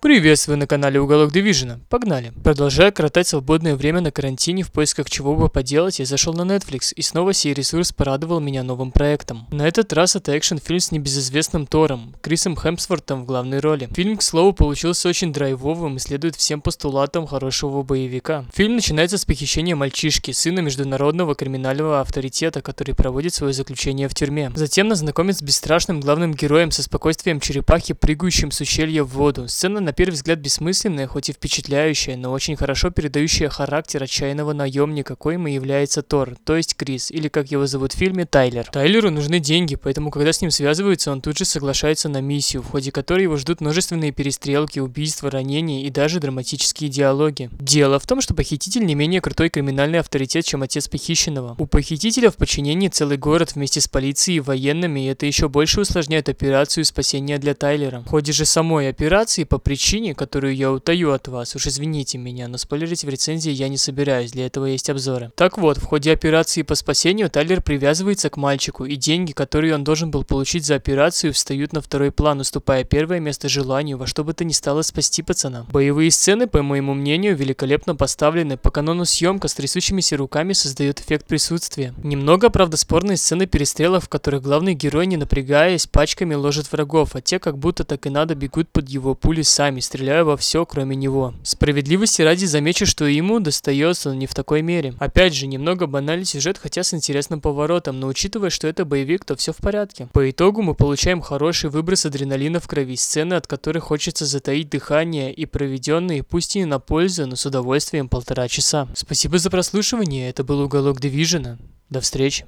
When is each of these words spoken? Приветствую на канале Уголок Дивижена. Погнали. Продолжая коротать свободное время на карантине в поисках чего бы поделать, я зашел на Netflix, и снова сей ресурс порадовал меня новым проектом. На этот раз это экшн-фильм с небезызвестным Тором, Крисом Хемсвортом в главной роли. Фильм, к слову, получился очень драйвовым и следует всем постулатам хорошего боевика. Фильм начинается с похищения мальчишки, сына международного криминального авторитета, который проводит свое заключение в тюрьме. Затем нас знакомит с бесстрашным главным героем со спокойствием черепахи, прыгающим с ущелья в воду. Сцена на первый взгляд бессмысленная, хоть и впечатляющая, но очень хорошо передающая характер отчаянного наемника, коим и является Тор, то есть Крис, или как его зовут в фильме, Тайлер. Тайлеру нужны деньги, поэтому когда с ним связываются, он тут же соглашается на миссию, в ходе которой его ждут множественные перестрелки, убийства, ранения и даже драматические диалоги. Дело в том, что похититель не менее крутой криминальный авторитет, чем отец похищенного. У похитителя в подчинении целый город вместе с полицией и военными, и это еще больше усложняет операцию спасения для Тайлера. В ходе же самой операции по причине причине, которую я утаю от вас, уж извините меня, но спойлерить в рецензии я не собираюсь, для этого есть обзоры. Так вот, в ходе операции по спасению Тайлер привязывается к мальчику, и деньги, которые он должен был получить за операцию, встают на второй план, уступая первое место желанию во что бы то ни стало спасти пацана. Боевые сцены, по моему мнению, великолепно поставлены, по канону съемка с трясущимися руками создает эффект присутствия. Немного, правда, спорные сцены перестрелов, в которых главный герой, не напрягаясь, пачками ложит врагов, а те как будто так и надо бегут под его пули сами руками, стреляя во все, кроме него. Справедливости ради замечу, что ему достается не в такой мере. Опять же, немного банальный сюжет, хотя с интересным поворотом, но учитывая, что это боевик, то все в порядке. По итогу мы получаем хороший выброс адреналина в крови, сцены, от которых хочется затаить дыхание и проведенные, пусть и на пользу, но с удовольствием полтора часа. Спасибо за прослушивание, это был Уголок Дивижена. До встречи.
Приветствую 0.00 0.58
на 0.58 0.66
канале 0.66 1.00
Уголок 1.00 1.32
Дивижена. 1.32 1.80
Погнали. 1.88 2.32
Продолжая 2.44 2.90
коротать 2.90 3.26
свободное 3.26 3.76
время 3.76 4.02
на 4.02 4.10
карантине 4.10 4.62
в 4.62 4.70
поисках 4.70 5.08
чего 5.08 5.34
бы 5.34 5.48
поделать, 5.48 5.98
я 5.98 6.04
зашел 6.04 6.34
на 6.34 6.42
Netflix, 6.42 6.92
и 6.94 7.00
снова 7.00 7.32
сей 7.32 7.54
ресурс 7.54 7.92
порадовал 7.92 8.38
меня 8.38 8.62
новым 8.62 8.92
проектом. 8.92 9.46
На 9.50 9.66
этот 9.66 9.92
раз 9.94 10.14
это 10.14 10.32
экшн-фильм 10.32 10.80
с 10.80 10.92
небезызвестным 10.92 11.66
Тором, 11.66 12.14
Крисом 12.20 12.56
Хемсвортом 12.56 13.22
в 13.22 13.26
главной 13.26 13.58
роли. 13.60 13.88
Фильм, 13.94 14.18
к 14.18 14.22
слову, 14.22 14.52
получился 14.52 15.08
очень 15.08 15.32
драйвовым 15.32 15.96
и 15.96 15.98
следует 15.98 16.36
всем 16.36 16.60
постулатам 16.60 17.26
хорошего 17.26 17.82
боевика. 17.82 18.44
Фильм 18.54 18.74
начинается 18.74 19.16
с 19.16 19.24
похищения 19.24 19.76
мальчишки, 19.76 20.30
сына 20.30 20.60
международного 20.60 21.34
криминального 21.34 22.00
авторитета, 22.00 22.60
который 22.60 22.94
проводит 22.94 23.32
свое 23.32 23.54
заключение 23.54 24.08
в 24.08 24.14
тюрьме. 24.14 24.52
Затем 24.54 24.88
нас 24.88 24.98
знакомит 24.98 25.38
с 25.38 25.42
бесстрашным 25.42 26.00
главным 26.00 26.34
героем 26.34 26.70
со 26.70 26.82
спокойствием 26.82 27.40
черепахи, 27.40 27.94
прыгающим 27.94 28.50
с 28.50 28.60
ущелья 28.60 29.02
в 29.02 29.08
воду. 29.08 29.48
Сцена 29.48 29.85
на 29.86 29.92
первый 29.92 30.14
взгляд 30.14 30.40
бессмысленная, 30.40 31.06
хоть 31.06 31.28
и 31.28 31.32
впечатляющая, 31.32 32.16
но 32.16 32.32
очень 32.32 32.56
хорошо 32.56 32.90
передающая 32.90 33.48
характер 33.48 34.02
отчаянного 34.02 34.52
наемника, 34.52 35.14
коим 35.14 35.46
и 35.46 35.52
является 35.52 36.02
Тор, 36.02 36.34
то 36.44 36.56
есть 36.56 36.74
Крис, 36.74 37.12
или 37.12 37.28
как 37.28 37.52
его 37.52 37.66
зовут 37.66 37.92
в 37.92 37.96
фильме, 37.96 38.26
Тайлер. 38.26 38.64
Тайлеру 38.64 39.10
нужны 39.10 39.38
деньги, 39.38 39.76
поэтому 39.76 40.10
когда 40.10 40.32
с 40.32 40.40
ним 40.40 40.50
связываются, 40.50 41.12
он 41.12 41.20
тут 41.20 41.38
же 41.38 41.44
соглашается 41.44 42.08
на 42.08 42.20
миссию, 42.20 42.62
в 42.62 42.70
ходе 42.70 42.90
которой 42.90 43.22
его 43.22 43.36
ждут 43.36 43.60
множественные 43.60 44.10
перестрелки, 44.10 44.80
убийства, 44.80 45.30
ранения 45.30 45.84
и 45.84 45.90
даже 45.90 46.18
драматические 46.18 46.90
диалоги. 46.90 47.48
Дело 47.60 48.00
в 48.00 48.06
том, 48.08 48.20
что 48.20 48.34
похититель 48.34 48.84
не 48.84 48.96
менее 48.96 49.20
крутой 49.20 49.50
криминальный 49.50 50.00
авторитет, 50.00 50.44
чем 50.44 50.64
отец 50.64 50.88
похищенного. 50.88 51.54
У 51.58 51.66
похитителя 51.66 52.32
в 52.32 52.36
подчинении 52.36 52.88
целый 52.88 53.18
город 53.18 53.54
вместе 53.54 53.80
с 53.80 53.86
полицией 53.86 54.38
и 54.38 54.40
военными, 54.40 55.06
и 55.06 55.06
это 55.06 55.26
еще 55.26 55.48
больше 55.48 55.80
усложняет 55.80 56.28
операцию 56.28 56.84
спасения 56.84 57.38
для 57.38 57.54
Тайлера. 57.54 58.00
В 58.00 58.08
ходе 58.08 58.32
же 58.32 58.44
самой 58.44 58.88
операции 58.88 59.44
по 59.44 59.58
причине 59.58 59.75
причине, 59.76 60.14
которую 60.14 60.56
я 60.56 60.72
утаю 60.72 61.12
от 61.12 61.28
вас, 61.28 61.54
уж 61.54 61.66
извините 61.66 62.16
меня, 62.16 62.48
но 62.48 62.56
спойлерить 62.56 63.04
в 63.04 63.10
рецензии 63.10 63.50
я 63.50 63.68
не 63.68 63.76
собираюсь, 63.76 64.32
для 64.32 64.46
этого 64.46 64.64
есть 64.64 64.88
обзоры. 64.88 65.30
Так 65.36 65.58
вот, 65.58 65.76
в 65.76 65.84
ходе 65.84 66.12
операции 66.12 66.62
по 66.62 66.74
спасению 66.74 67.28
Тайлер 67.28 67.60
привязывается 67.60 68.30
к 68.30 68.38
мальчику, 68.38 68.86
и 68.86 68.96
деньги, 68.96 69.32
которые 69.32 69.74
он 69.74 69.84
должен 69.84 70.10
был 70.10 70.24
получить 70.24 70.64
за 70.64 70.76
операцию, 70.76 71.34
встают 71.34 71.74
на 71.74 71.82
второй 71.82 72.10
план, 72.10 72.40
уступая 72.40 72.84
первое 72.84 73.20
место 73.20 73.50
желанию 73.50 73.98
во 73.98 74.06
что 74.06 74.24
бы 74.24 74.32
то 74.32 74.44
ни 74.44 74.52
стало 74.52 74.80
спасти 74.80 75.20
пацана. 75.20 75.66
Боевые 75.70 76.10
сцены, 76.10 76.46
по 76.46 76.62
моему 76.62 76.94
мнению, 76.94 77.36
великолепно 77.36 77.94
поставлены, 77.94 78.56
по 78.56 78.70
канону 78.70 79.04
съемка 79.04 79.48
с 79.48 79.52
трясущимися 79.52 80.16
руками 80.16 80.54
создает 80.54 81.00
эффект 81.00 81.26
присутствия. 81.26 81.92
Немного, 82.02 82.48
правда, 82.48 82.78
спорные 82.78 83.18
сцены 83.18 83.44
перестрелов, 83.44 84.04
в 84.04 84.08
которых 84.08 84.42
главный 84.42 84.72
герой, 84.72 85.06
не 85.06 85.18
напрягаясь, 85.18 85.86
пачками 85.86 86.32
ложит 86.32 86.72
врагов, 86.72 87.14
а 87.14 87.20
те 87.20 87.38
как 87.38 87.58
будто 87.58 87.84
так 87.84 88.06
и 88.06 88.08
надо 88.08 88.34
бегут 88.34 88.70
под 88.70 88.88
его 88.88 89.14
пули 89.14 89.42
сами 89.42 89.65
руками, 89.66 89.80
стреляя 89.80 90.24
во 90.24 90.36
все, 90.36 90.64
кроме 90.64 90.96
него. 90.96 91.34
Справедливости 91.42 92.22
ради 92.22 92.44
замечу, 92.44 92.86
что 92.86 93.06
ему 93.06 93.40
достается 93.40 94.14
не 94.14 94.26
в 94.26 94.34
такой 94.34 94.62
мере. 94.62 94.94
Опять 94.98 95.34
же, 95.34 95.46
немного 95.46 95.86
банальный 95.86 96.24
сюжет, 96.24 96.58
хотя 96.58 96.82
с 96.82 96.94
интересным 96.94 97.40
поворотом, 97.40 97.98
но 97.98 98.06
учитывая, 98.06 98.50
что 98.50 98.68
это 98.68 98.84
боевик, 98.84 99.24
то 99.24 99.34
все 99.34 99.52
в 99.52 99.56
порядке. 99.56 100.08
По 100.12 100.30
итогу 100.30 100.62
мы 100.62 100.74
получаем 100.74 101.20
хороший 101.20 101.70
выброс 101.70 102.06
адреналина 102.06 102.60
в 102.60 102.68
крови, 102.68 102.96
сцены, 102.96 103.34
от 103.34 103.46
которых 103.46 103.84
хочется 103.84 104.24
затаить 104.24 104.70
дыхание 104.70 105.32
и 105.34 105.46
проведенные, 105.46 106.22
пусть 106.22 106.56
и 106.56 106.64
на 106.64 106.78
пользу, 106.78 107.26
но 107.26 107.34
с 107.34 107.44
удовольствием 107.46 108.08
полтора 108.08 108.48
часа. 108.48 108.86
Спасибо 108.94 109.38
за 109.38 109.50
прослушивание, 109.50 110.30
это 110.30 110.44
был 110.44 110.60
Уголок 110.60 111.00
Дивижена. 111.00 111.58
До 111.90 112.00
встречи. 112.00 112.46